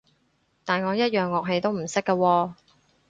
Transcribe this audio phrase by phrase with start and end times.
[0.65, 2.53] 但我一樣樂器都唔識㗎喎